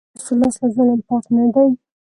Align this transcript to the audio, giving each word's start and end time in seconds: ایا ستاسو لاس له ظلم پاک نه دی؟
ایا 0.07 0.19
ستاسو 0.23 0.33
لاس 0.39 0.55
له 0.61 0.67
ظلم 0.75 0.99
پاک 1.07 1.23
نه 1.35 1.43
دی؟ 1.53 1.69